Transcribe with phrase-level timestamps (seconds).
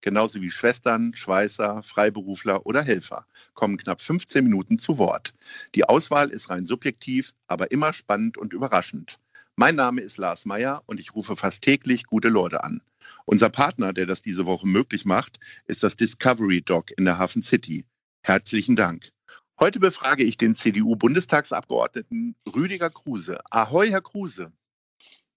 [0.00, 5.34] genauso wie Schwestern, Schweißer, Freiberufler oder Helfer, kommen knapp 15 Minuten zu Wort.
[5.74, 9.18] Die Auswahl ist rein subjektiv, aber immer spannend und überraschend.
[9.56, 12.80] Mein Name ist Lars Meyer und ich rufe fast täglich gute Leute an.
[13.24, 17.42] Unser Partner, der das diese Woche möglich macht, ist das Discovery Dog in der Hafen
[17.42, 17.84] City.
[18.22, 19.10] Herzlichen Dank.
[19.58, 23.40] Heute befrage ich den CDU-Bundestagsabgeordneten Rüdiger Kruse.
[23.50, 24.52] Ahoi, Herr Kruse.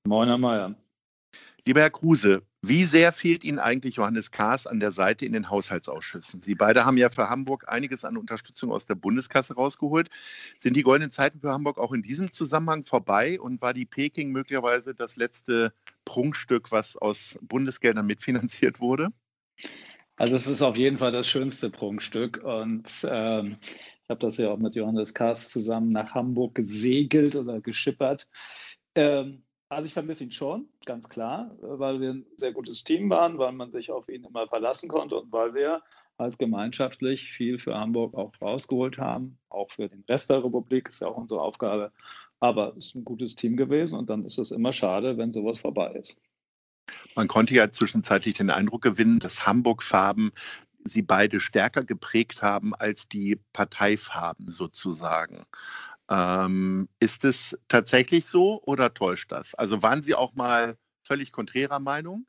[0.06, 0.76] Moin, Herr Meyer.
[1.66, 5.50] Lieber Herr Kruse, wie sehr fehlt Ihnen eigentlich Johannes Kahrs an der Seite in den
[5.50, 6.42] Haushaltsausschüssen?
[6.42, 10.10] Sie beide haben ja für Hamburg einiges an Unterstützung aus der Bundeskasse rausgeholt.
[10.60, 14.32] Sind die goldenen Zeiten für Hamburg auch in diesem Zusammenhang vorbei und war die Peking
[14.32, 15.72] möglicherweise das letzte
[16.04, 19.10] Prunkstück, was aus Bundesgeldern mitfinanziert wurde?
[20.16, 23.58] Also es ist auf jeden Fall das schönste Prunkstück und ähm,
[24.04, 28.28] ich habe das ja auch mit Johannes Kahrs zusammen nach Hamburg gesegelt oder geschippert.
[28.96, 33.38] Ähm, also ich vermisse ihn schon, ganz klar, weil wir ein sehr gutes Team waren,
[33.38, 35.82] weil man sich auf ihn immer verlassen konnte und weil wir
[36.20, 41.02] halt gemeinschaftlich viel für Hamburg auch rausgeholt haben, auch für den Rest der Republik, ist
[41.02, 41.94] ja auch unsere Aufgabe.
[42.42, 45.60] Aber es ist ein gutes Team gewesen und dann ist es immer schade, wenn sowas
[45.60, 46.20] vorbei ist.
[47.16, 50.32] Man konnte ja zwischenzeitlich den Eindruck gewinnen, dass Hamburg-Farben
[50.84, 55.46] sie beide stärker geprägt haben als die Parteifarben sozusagen.
[56.12, 59.56] Ähm, ist es tatsächlich so oder täuscht das?
[59.56, 62.26] Also waren Sie auch mal völlig konträrer Meinung?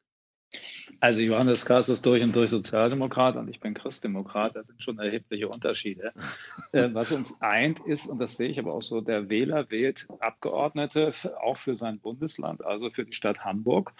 [1.00, 4.54] Also Johannes Kahrs ist durch und durch Sozialdemokrat und ich bin Christdemokrat.
[4.54, 6.12] Da sind schon erhebliche Unterschiede.
[6.72, 10.06] äh, was uns eint ist, und das sehe ich aber auch so, der Wähler wählt
[10.20, 13.92] Abgeordnete auch für sein Bundesland, also für die Stadt Hamburg.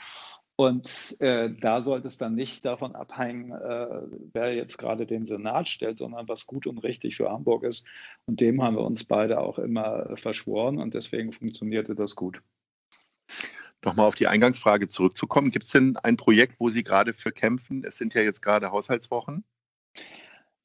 [0.56, 4.02] Und äh, da sollte es dann nicht davon abhängen, äh,
[4.32, 7.86] wer jetzt gerade den Senat stellt, sondern was gut und richtig für Hamburg ist.
[8.26, 12.42] Und dem haben wir uns beide auch immer verschworen und deswegen funktionierte das gut.
[13.84, 15.50] Nochmal auf die Eingangsfrage zurückzukommen.
[15.50, 17.82] Gibt es denn ein Projekt, wo Sie gerade für kämpfen?
[17.84, 19.44] Es sind ja jetzt gerade Haushaltswochen.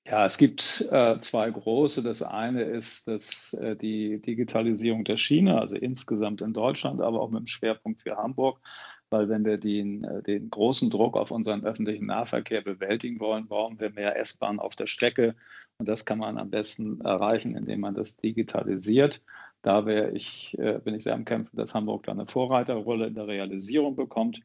[0.06, 2.04] Ja, es gibt äh, zwei große.
[2.04, 7.30] Das eine ist dass, äh, die Digitalisierung der Schiene, also insgesamt in Deutschland, aber auch
[7.30, 8.62] mit dem Schwerpunkt für Hamburg
[9.10, 13.80] weil wenn wir den, äh, den großen Druck auf unseren öffentlichen Nahverkehr bewältigen wollen, brauchen
[13.80, 15.36] wir mehr S-Bahn auf der Strecke.
[15.78, 19.22] Und das kann man am besten erreichen, indem man das digitalisiert.
[19.62, 23.28] Da ich, äh, bin ich sehr am Kämpfen, dass Hamburg da eine Vorreiterrolle in der
[23.28, 24.42] Realisierung bekommt.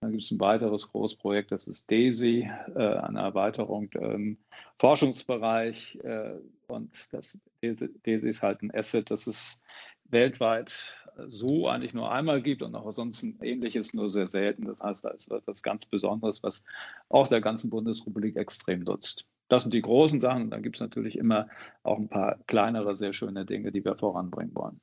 [0.00, 4.38] Dann gibt es ein weiteres Großprojekt, das ist DAISY, äh, eine Erweiterung im
[4.78, 5.98] Forschungsbereich.
[6.02, 6.34] Äh,
[6.66, 9.62] und das DAISY ist halt ein Asset, das ist
[10.04, 14.64] weltweit so eigentlich nur einmal gibt und auch sonst ein ähnliches nur sehr selten.
[14.66, 16.64] Das heißt, da ist etwas ganz Besonderes, was
[17.08, 19.26] auch der ganzen Bundesrepublik extrem nutzt.
[19.48, 20.50] Das sind die großen Sachen.
[20.50, 21.48] Dann gibt es natürlich immer
[21.82, 24.80] auch ein paar kleinere, sehr schöne Dinge, die wir voranbringen wollen.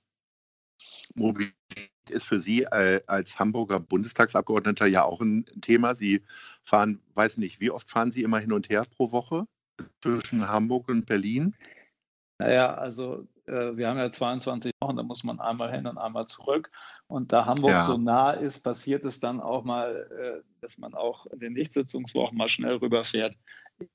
[1.15, 5.95] Mobilität ist für Sie äh, als Hamburger Bundestagsabgeordneter ja auch ein Thema.
[5.95, 6.21] Sie
[6.63, 9.45] fahren, weiß nicht, wie oft fahren Sie immer hin und her pro Woche
[10.01, 11.55] zwischen Hamburg und Berlin?
[12.39, 16.25] Naja, also äh, wir haben ja 22 Wochen, da muss man einmal hin und einmal
[16.25, 16.71] zurück.
[17.07, 17.85] Und da Hamburg ja.
[17.85, 22.37] so nah ist, passiert es dann auch mal, äh, dass man auch in den Nichtsitzungswochen
[22.37, 23.35] mal schnell rüberfährt.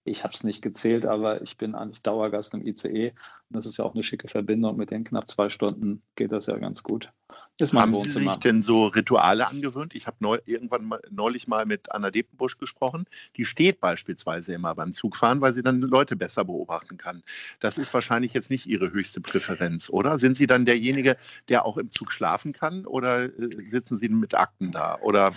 [0.05, 3.11] Ich habe es nicht gezählt, aber ich bin eigentlich Dauergast im ICE.
[3.11, 4.77] Und das ist ja auch eine schicke Verbindung.
[4.77, 7.13] Mit den knapp zwei Stunden geht das ja ganz gut.
[7.59, 9.95] Ist Haben Sie sich denn so Rituale angewöhnt?
[9.95, 13.07] Ich habe neu, irgendwann mal, neulich mal mit Anna Depenbusch gesprochen.
[13.37, 17.23] Die steht beispielsweise immer beim Zugfahren, weil sie dann Leute besser beobachten kann.
[17.61, 20.19] Das ist wahrscheinlich jetzt nicht Ihre höchste Präferenz, oder?
[20.19, 21.17] Sind Sie dann derjenige,
[21.49, 24.99] der auch im Zug schlafen kann oder äh, sitzen Sie mit Akten da?
[25.01, 25.33] Oder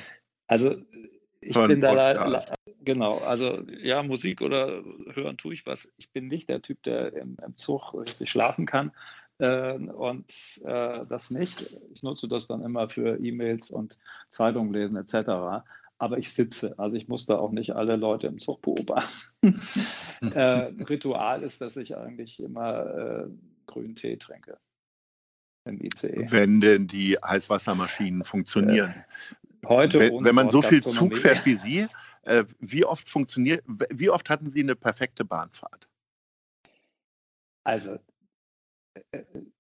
[0.48, 0.76] also
[1.42, 2.42] ich bin da
[2.82, 4.84] genau, also ja, Musik oder
[5.14, 5.90] hören tue ich was.
[5.98, 8.92] Ich bin nicht der Typ, der im, im Zug richtig schlafen kann.
[9.38, 10.32] Äh, und
[10.66, 11.78] äh, das nicht.
[11.94, 13.98] Ich nutze das dann immer für E-Mails und
[14.30, 15.64] Zeitungen lesen etc.
[15.98, 19.62] Aber ich sitze, also ich muss da auch nicht alle Leute im Zug beobachten.
[20.34, 23.28] äh, Ritual ist, dass ich eigentlich immer äh,
[23.66, 24.58] grünen Tee trinke
[25.70, 26.26] im ICE.
[26.30, 28.94] Wenn denn die Heißwassermaschinen funktionieren.
[29.64, 31.88] Äh, heute wenn, wenn man so viel Zug fährt wie Sie,
[32.24, 35.88] äh, wie oft funktioniert, wie oft hatten Sie eine perfekte Bahnfahrt?
[37.64, 38.00] Also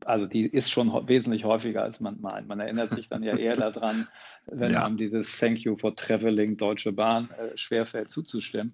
[0.06, 2.48] also die ist schon wesentlich häufiger, als man meint.
[2.48, 4.08] Man erinnert sich dann ja eher daran,
[4.48, 4.86] wenn ja.
[4.86, 8.74] einem dieses Thank you for traveling Deutsche Bahn äh, schwerfällt zuzustimmen.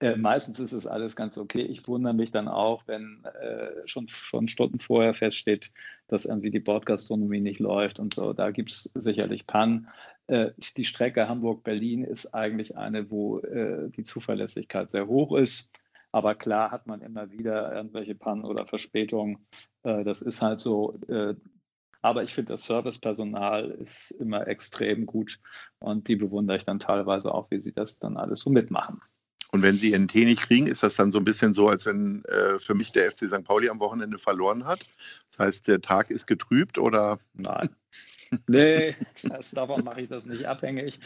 [0.00, 1.62] Äh, meistens ist es alles ganz okay.
[1.62, 5.72] Ich wundere mich dann auch, wenn äh, schon, schon Stunden vorher feststeht,
[6.06, 8.32] dass irgendwie die Bordgastronomie nicht läuft und so.
[8.32, 9.88] Da gibt es sicherlich Pannen.
[10.28, 15.72] Äh, die Strecke Hamburg-Berlin ist eigentlich eine, wo äh, die Zuverlässigkeit sehr hoch ist.
[16.12, 19.46] Aber klar hat man immer wieder irgendwelche Pannen oder Verspätungen.
[19.82, 20.98] Äh, das ist halt so.
[22.00, 25.40] Aber ich finde, das Servicepersonal ist immer extrem gut
[25.80, 29.00] und die bewundere ich dann teilweise auch, wie sie das dann alles so mitmachen.
[29.50, 31.86] Und wenn Sie Ihren Tee nicht kriegen, ist das dann so ein bisschen so, als
[31.86, 33.44] wenn äh, für mich der FC St.
[33.44, 34.86] Pauli am Wochenende verloren hat?
[35.30, 37.18] Das heißt, der Tag ist getrübt oder?
[37.34, 37.68] Nein.
[38.46, 41.00] nee, das, davon mache ich das nicht abhängig.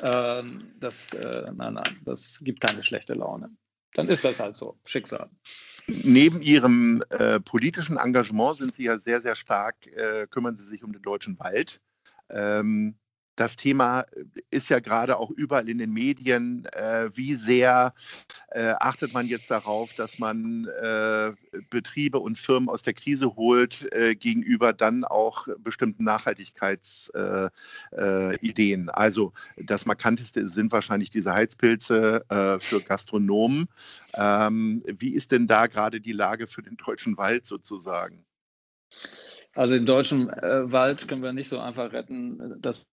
[0.00, 3.50] Ähm, das, äh, nein, nein, das gibt keine schlechte Laune.
[3.94, 5.28] Dann ist das halt so, Schicksal.
[5.88, 10.84] Neben Ihrem äh, politischen Engagement sind Sie ja sehr, sehr stark, äh, kümmern Sie sich
[10.84, 11.80] um den deutschen Wald.
[12.28, 12.94] Ähm,
[13.40, 14.04] das Thema äh,
[14.50, 16.66] ist ja gerade auch überall in den Medien.
[16.72, 17.94] Äh, wie sehr
[18.50, 21.32] äh, achtet man jetzt darauf, dass man äh,
[21.70, 28.88] Betriebe und Firmen aus der Krise holt, äh, gegenüber dann auch bestimmten Nachhaltigkeitsideen?
[28.88, 32.24] Äh, also das Markanteste sind wahrscheinlich diese Heizpilze
[32.58, 33.66] für Gastronomen.
[34.14, 38.24] Ähm, wie ist denn da gerade die Lage für den deutschen Wald sozusagen?
[39.54, 42.60] Also den deutschen äh, Wald können wir nicht so einfach retten.
[42.60, 42.86] Das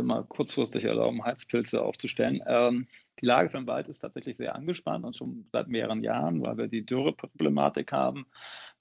[0.00, 2.40] mal kurzfristig erlauben, Heizpilze aufzustellen.
[2.46, 2.86] Ähm,
[3.20, 6.56] die Lage für den Wald ist tatsächlich sehr angespannt und schon seit mehreren Jahren, weil
[6.56, 8.26] wir die Dürreproblematik haben,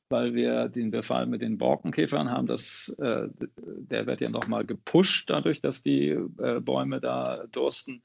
[0.09, 2.47] weil wir den Befall mit den Borkenkäfern haben.
[2.47, 3.27] Das, äh,
[3.57, 8.03] der wird ja nochmal gepusht dadurch, dass die äh, Bäume da dursten.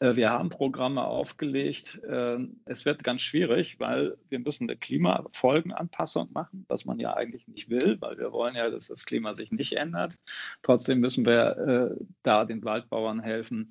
[0.00, 2.00] Äh, wir haben Programme aufgelegt.
[2.08, 7.46] Ähm, es wird ganz schwierig, weil wir müssen eine Klimafolgenanpassung machen, was man ja eigentlich
[7.46, 10.16] nicht will, weil wir wollen ja, dass das Klima sich nicht ändert.
[10.62, 13.70] Trotzdem müssen wir äh, da den Waldbauern helfen,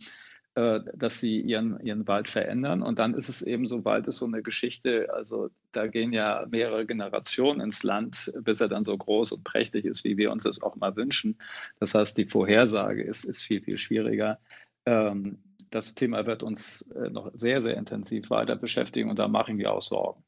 [0.56, 2.84] äh, dass sie ihren, ihren Wald verändern.
[2.84, 6.46] Und dann ist es eben so, Wald ist so eine Geschichte, also da gehen ja
[6.52, 10.44] mehrere Generationen ins Land, bis er dann so groß und prächtig ist, wie wir uns
[10.44, 11.38] das auch mal wünschen.
[11.80, 14.40] Das heißt, die Vorhersage ist, ist viel, viel schwieriger.
[14.86, 15.40] Ähm,
[15.70, 19.74] das Thema wird uns äh, noch sehr, sehr intensiv weiter beschäftigen und da machen wir
[19.74, 20.24] auch Sorgen.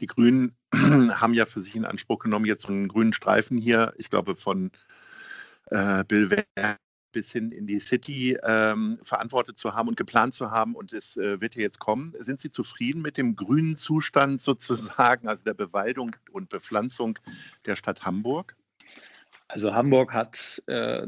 [0.00, 3.94] Die Grünen haben ja für sich in Anspruch genommen, jetzt so einen grünen Streifen hier,
[3.96, 4.70] ich glaube von
[5.66, 6.80] äh, Bill Werk
[7.12, 11.16] bis hin in die City ähm, verantwortet zu haben und geplant zu haben und es
[11.16, 12.12] äh, wird ja jetzt kommen.
[12.18, 17.18] Sind Sie zufrieden mit dem grünen Zustand sozusagen, also der Bewaldung und Bepflanzung
[17.64, 18.56] der Stadt Hamburg?
[19.48, 21.06] Also Hamburg hat äh,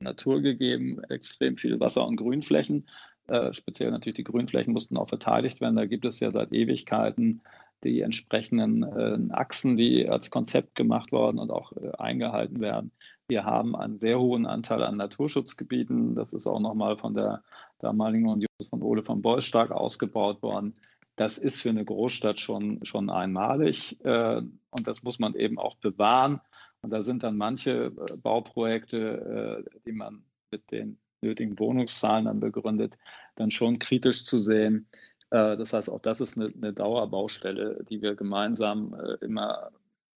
[0.00, 2.88] Natur gegeben, extrem viel Wasser- und Grünflächen.
[3.28, 5.76] Äh, speziell natürlich die Grünflächen mussten auch verteidigt werden.
[5.76, 7.42] Da gibt es ja seit Ewigkeiten
[7.84, 12.90] die entsprechenden äh, Achsen, die als Konzept gemacht worden und auch äh, eingehalten werden.
[13.28, 16.14] Wir haben einen sehr hohen Anteil an Naturschutzgebieten.
[16.14, 17.42] Das ist auch nochmal von der
[17.78, 20.74] damaligen Union von Ole von Beuys stark ausgebaut worden.
[21.16, 25.76] Das ist für eine Großstadt schon, schon einmalig äh, und das muss man eben auch
[25.76, 26.40] bewahren.
[26.82, 32.40] Und da sind dann manche äh, Bauprojekte, äh, die man mit den nötigen Wohnungszahlen dann
[32.40, 32.96] begründet,
[33.34, 34.88] dann schon kritisch zu sehen.
[35.30, 39.70] Äh, das heißt, auch das ist eine, eine Dauerbaustelle, die wir gemeinsam immer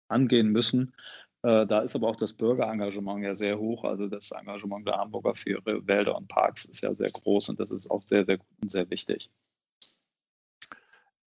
[0.10, 0.94] angehen müssen.
[1.42, 3.84] Da ist aber auch das Bürgerengagement ja sehr hoch.
[3.86, 7.60] Also das Engagement der Hamburger für ihre Wälder und Parks ist ja sehr groß und
[7.60, 9.30] das ist auch sehr, sehr gut und sehr wichtig.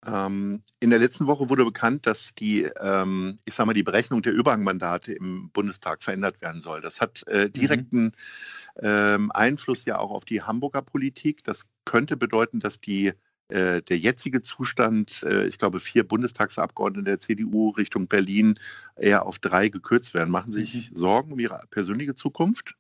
[0.05, 4.21] Ähm, in der letzten Woche wurde bekannt, dass die, ähm, ich sag mal, die Berechnung
[4.21, 6.81] der Überhangmandate im Bundestag verändert werden soll.
[6.81, 7.53] Das hat äh, mhm.
[7.53, 8.11] direkten mhm.
[8.81, 11.44] ähm, Einfluss ja auch auf die Hamburger Politik.
[11.44, 13.13] Das könnte bedeuten, dass die
[13.49, 18.59] äh, der jetzige Zustand, äh, ich glaube, vier Bundestagsabgeordnete der CDU Richtung Berlin
[18.95, 20.29] eher auf drei gekürzt werden.
[20.29, 20.95] Machen Sie sich mhm.
[20.95, 22.75] Sorgen um Ihre persönliche Zukunft?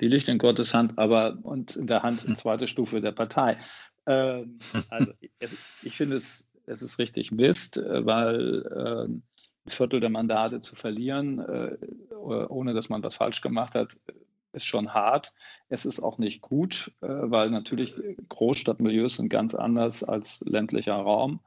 [0.00, 3.58] Die liegt in Gottes Hand, aber und in der Hand in zweiter Stufe der Partei.
[4.06, 9.22] Ähm, also es, ich finde es, es ist richtig Mist, äh, weil äh, ein
[9.66, 11.76] Viertel der Mandate zu verlieren, äh,
[12.14, 13.96] ohne dass man was falsch gemacht hat,
[14.52, 15.32] ist schon hart.
[15.68, 17.94] Es ist auch nicht gut, äh, weil natürlich
[18.28, 21.40] Großstadtmilieus sind ganz anders als ländlicher Raum.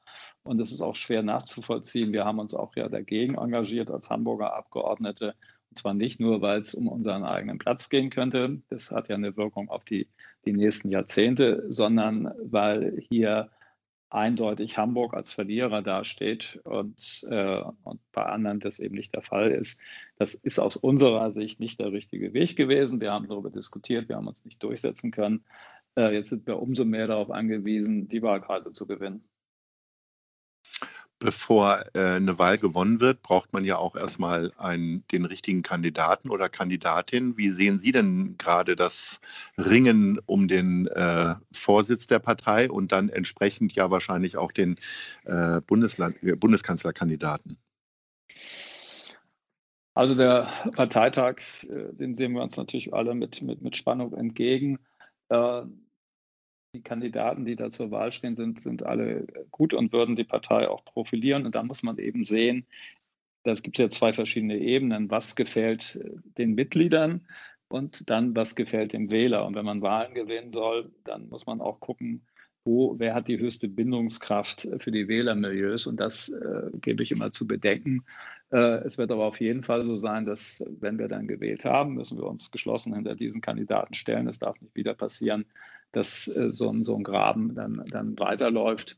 [0.44, 2.12] Und es ist auch schwer nachzuvollziehen.
[2.12, 5.36] Wir haben uns auch ja dagegen engagiert als Hamburger Abgeordnete.
[5.74, 8.62] Und zwar nicht nur, weil es um unseren eigenen Platz gehen könnte.
[8.70, 10.08] Das hat ja eine Wirkung auf die
[10.46, 13.50] die nächsten Jahrzehnte, sondern weil hier
[14.12, 19.50] eindeutig Hamburg als Verlierer dasteht und, äh, und bei anderen das eben nicht der Fall
[19.50, 19.82] ist.
[20.18, 23.02] Das ist aus unserer Sicht nicht der richtige Weg gewesen.
[23.02, 25.44] Wir haben darüber diskutiert, wir haben uns nicht durchsetzen können.
[25.96, 29.24] Äh, jetzt sind wir umso mehr darauf angewiesen, die Wahlkreise zu gewinnen.
[31.24, 36.30] Bevor äh, eine Wahl gewonnen wird, braucht man ja auch erstmal einen, den richtigen Kandidaten
[36.30, 37.38] oder Kandidatin.
[37.38, 39.22] Wie sehen Sie denn gerade das
[39.58, 44.78] Ringen um den äh, Vorsitz der Partei und dann entsprechend ja wahrscheinlich auch den
[45.26, 47.58] äh, Bundesland Bundeskanzlerkandidaten?
[49.94, 54.80] Also der Parteitag, äh, den sehen wir uns natürlich alle mit, mit, mit Spannung entgegen.
[56.74, 60.68] Die Kandidaten, die da zur Wahl stehen, sind, sind alle gut und würden die Partei
[60.68, 61.46] auch profilieren.
[61.46, 62.66] Und da muss man eben sehen,
[63.44, 65.12] das gibt ja zwei verschiedene Ebenen.
[65.12, 67.28] Was gefällt äh, den Mitgliedern
[67.68, 69.46] und dann, was gefällt dem Wähler?
[69.46, 72.26] Und wenn man Wahlen gewinnen soll, dann muss man auch gucken,
[72.66, 75.86] wo, wer hat die höchste Bindungskraft für die Wählermilieus.
[75.88, 78.04] Und das äh, gebe ich immer zu bedenken.
[78.52, 81.96] Äh, es wird aber auf jeden Fall so sein, dass wenn wir dann gewählt haben,
[81.96, 84.28] müssen wir uns geschlossen hinter diesen Kandidaten stellen.
[84.28, 85.46] Es darf nicht wieder passieren,
[85.92, 88.98] dass äh, so, ein, so ein Graben dann, dann weiterläuft.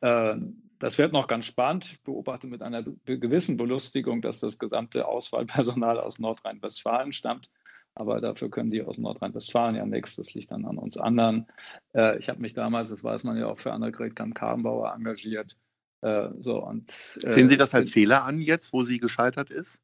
[0.00, 0.36] Äh,
[0.80, 1.84] das wird noch ganz spannend.
[1.84, 7.50] Ich beobachte mit einer gewissen Belustigung, dass das gesamte Auswahlpersonal aus Nordrhein-Westfalen stammt.
[7.94, 10.16] Aber dafür können die aus Nordrhein-Westfalen ja nichts.
[10.16, 11.46] Das liegt dann an uns anderen.
[11.94, 15.56] Äh, ich habe mich damals, das weiß man ja auch, für Annegret Kamp-Karrenbauer engagiert.
[16.00, 19.78] Äh, so, und, äh, Sehen Sie das als Fehler an jetzt, wo sie gescheitert ist?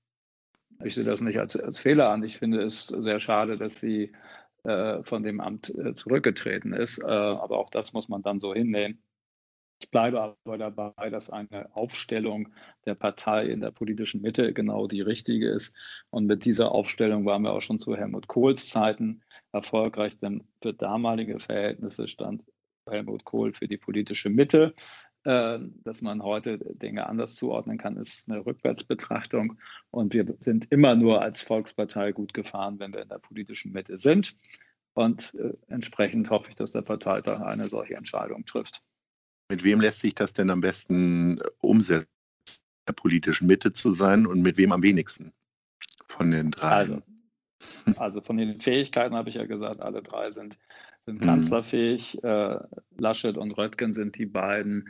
[0.85, 2.23] Ich sehe das nicht als, als Fehler an.
[2.23, 4.13] Ich finde es sehr schade, dass sie
[4.65, 7.03] äh, von dem Amt äh, zurückgetreten ist.
[7.03, 9.03] Äh, aber auch das muss man dann so hinnehmen.
[9.81, 12.49] Ich bleibe aber dabei, dass eine Aufstellung
[12.85, 15.75] der Partei in der politischen Mitte genau die richtige ist.
[16.11, 20.75] Und mit dieser Aufstellung waren wir auch schon zu Helmut Kohls Zeiten erfolgreich, denn für
[20.75, 22.43] damalige Verhältnisse stand
[22.89, 24.75] Helmut Kohl für die politische Mitte.
[25.25, 29.59] Äh, dass man heute Dinge anders zuordnen kann, ist eine Rückwärtsbetrachtung.
[29.91, 33.99] Und wir sind immer nur als Volkspartei gut gefahren, wenn wir in der politischen Mitte
[33.99, 34.37] sind.
[34.95, 38.83] Und äh, entsprechend hoffe ich, dass der Parteitag eine solche Entscheidung trifft.
[39.51, 42.07] Mit wem lässt sich das denn am besten umsetzen,
[42.87, 45.33] der politischen Mitte zu sein und mit wem am wenigsten
[46.07, 46.69] von den drei?
[46.69, 47.03] Also,
[47.97, 50.59] also von den Fähigkeiten habe ich ja gesagt, alle drei sind,
[51.07, 51.25] sind mhm.
[51.25, 52.23] kanzlerfähig.
[52.23, 52.59] Äh,
[52.99, 54.89] Laschet und Röttgen sind die beiden,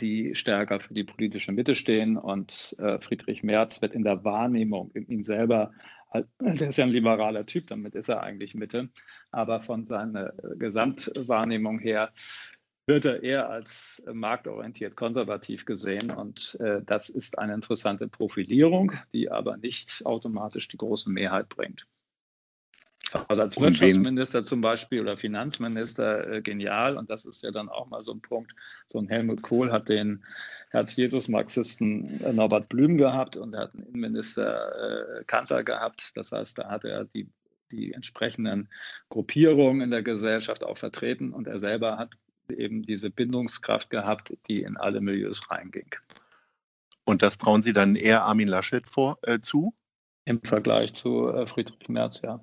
[0.00, 2.16] die stärker für die politische Mitte stehen.
[2.16, 5.72] Und äh, Friedrich Merz wird in der Wahrnehmung, in ihn selber,
[6.10, 8.88] halt, der ist ja ein liberaler Typ, damit ist er eigentlich Mitte.
[9.30, 12.12] Aber von seiner Gesamtwahrnehmung her
[12.86, 16.10] wird er eher als marktorientiert konservativ gesehen.
[16.10, 21.86] Und äh, das ist eine interessante Profilierung, die aber nicht automatisch die große Mehrheit bringt.
[23.28, 26.96] Also als Wirtschaftsminister zum Beispiel oder Finanzminister äh, genial.
[26.96, 28.54] Und das ist ja dann auch mal so ein Punkt.
[28.86, 30.24] So ein Helmut Kohl hat den
[30.70, 36.16] Herz-Jesus-Marxisten äh, Norbert Blüm gehabt und er hat einen Innenminister äh, Kanter gehabt.
[36.16, 37.30] Das heißt, da hat er die,
[37.70, 38.68] die entsprechenden
[39.10, 42.10] Gruppierungen in der Gesellschaft auch vertreten und er selber hat
[42.50, 45.94] eben diese Bindungskraft gehabt, die in alle Milieus reinging.
[47.04, 49.74] Und das trauen Sie dann eher Armin Laschet vor, äh, zu?
[50.24, 52.40] Im Vergleich zu äh, Friedrich Merz, ja.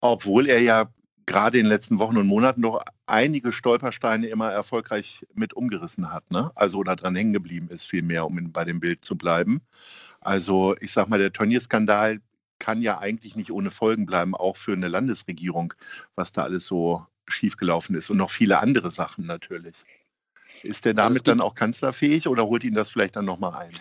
[0.00, 0.92] Obwohl er ja
[1.26, 6.30] gerade in den letzten Wochen und Monaten noch einige Stolpersteine immer erfolgreich mit umgerissen hat,
[6.30, 6.50] ne?
[6.54, 9.60] Also oder dran hängen geblieben ist, vielmehr, um bei dem Bild zu bleiben.
[10.20, 12.20] Also ich sag mal, der Tönnies-Skandal
[12.58, 15.74] kann ja eigentlich nicht ohne Folgen bleiben, auch für eine Landesregierung,
[16.14, 19.84] was da alles so schiefgelaufen ist und noch viele andere Sachen natürlich.
[20.62, 23.74] Ist der damit dann auch kanzlerfähig oder holt ihn das vielleicht dann nochmal ein?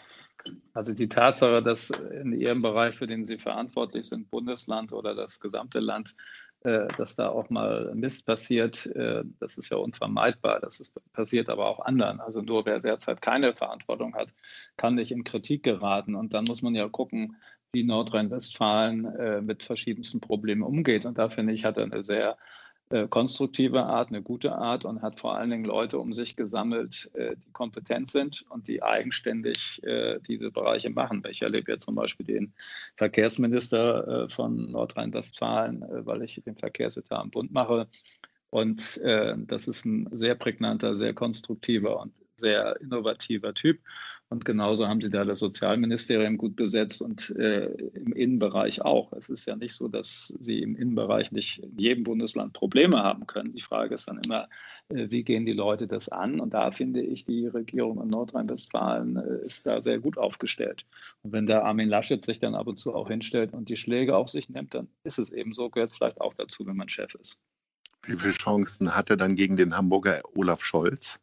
[0.74, 5.40] Also die Tatsache, dass in Ihrem Bereich, für den Sie verantwortlich sind, Bundesland oder das
[5.40, 6.16] gesamte Land,
[6.62, 10.60] äh, dass da auch mal Mist passiert, äh, das ist ja unvermeidbar.
[10.60, 12.20] Das ist, passiert aber auch anderen.
[12.20, 14.30] Also nur wer derzeit keine Verantwortung hat,
[14.76, 16.16] kann nicht in Kritik geraten.
[16.16, 17.36] Und dann muss man ja gucken,
[17.74, 21.06] wie Nordrhein-Westfalen äh, mit verschiedensten Problemen umgeht.
[21.06, 22.38] Und da finde ich, hat er eine sehr
[22.90, 27.12] äh, konstruktive Art, eine gute Art und hat vor allen Dingen Leute um sich gesammelt,
[27.16, 31.22] äh, die kompetent sind und die eigenständig äh, diese Bereiche machen.
[31.30, 32.54] Ich erlebe ja zum Beispiel den
[32.96, 37.88] Verkehrsminister von Nordrhein-Westfalen, weil ich den Verkehrsetat im Bund mache.
[38.50, 43.80] Und das ist ein sehr prägnanter, sehr konstruktiver und sehr innovativer Typ.
[44.30, 49.14] Und genauso haben sie da das Sozialministerium gut besetzt und äh, im Innenbereich auch.
[49.14, 53.26] Es ist ja nicht so, dass sie im Innenbereich nicht in jedem Bundesland Probleme haben
[53.26, 53.54] können.
[53.54, 54.50] Die Frage ist dann immer,
[54.90, 56.42] äh, wie gehen die Leute das an?
[56.42, 60.86] Und da finde ich, die Regierung in Nordrhein-Westfalen äh, ist da sehr gut aufgestellt.
[61.24, 64.18] Und wenn der Armin Laschet sich dann ab und zu auch hinstellt und die Schläge
[64.18, 67.16] auf sich nimmt, dann ist es eben so, gehört vielleicht auch dazu, wenn man Chef
[67.16, 67.40] ist.
[68.06, 71.18] Wie viele Chancen hat er dann gegen den Hamburger Olaf Scholz?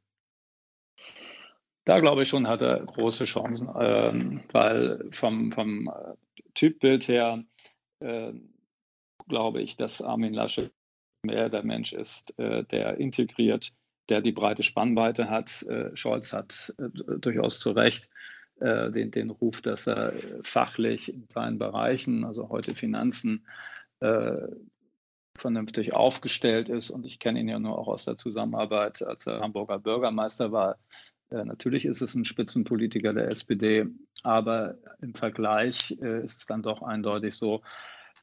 [1.84, 7.44] Da glaube ich schon, hat er große Chancen, ähm, weil vom, vom äh, Typbild her
[8.00, 8.32] äh,
[9.28, 10.72] glaube ich, dass Armin Laschet
[11.22, 13.72] mehr der Mensch ist, äh, der integriert
[14.08, 15.62] der die breite Spannweite hat.
[15.62, 18.10] Äh, Scholz hat äh, durchaus zu Recht
[18.60, 23.46] äh, den, den Ruf, dass er fachlich in seinen Bereichen, also heute Finanzen,
[25.36, 26.90] vernünftig aufgestellt ist.
[26.90, 30.76] Und ich kenne ihn ja nur auch aus der Zusammenarbeit, als er Hamburger Bürgermeister war.
[31.30, 33.86] Natürlich ist es ein Spitzenpolitiker der SPD,
[34.22, 37.62] aber im Vergleich ist es dann doch eindeutig so,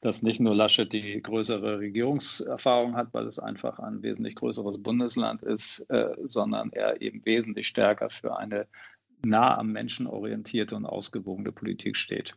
[0.01, 5.43] dass nicht nur Laschet die größere Regierungserfahrung hat, weil es einfach ein wesentlich größeres Bundesland
[5.43, 8.67] ist, äh, sondern er eben wesentlich stärker für eine
[9.23, 12.35] nah am Menschen orientierte und ausgewogene Politik steht.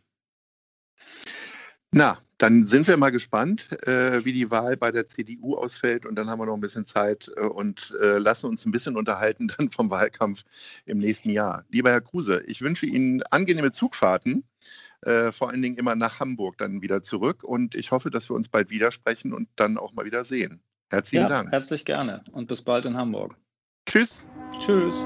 [1.97, 6.05] Na, dann sind wir mal gespannt, äh, wie die Wahl bei der CDU ausfällt.
[6.05, 8.97] Und dann haben wir noch ein bisschen Zeit äh, und äh, lassen uns ein bisschen
[8.97, 10.43] unterhalten dann vom Wahlkampf
[10.85, 11.63] im nächsten Jahr.
[11.69, 14.43] Lieber Herr Kruse, ich wünsche Ihnen angenehme Zugfahrten
[15.03, 17.45] äh, vor allen Dingen immer nach Hamburg dann wieder zurück.
[17.45, 20.59] Und ich hoffe, dass wir uns bald widersprechen und dann auch mal wieder sehen.
[20.89, 21.51] Herzlichen ja, Dank.
[21.53, 23.37] Herzlich gerne und bis bald in Hamburg.
[23.85, 24.27] Tschüss.
[24.59, 25.05] Tschüss.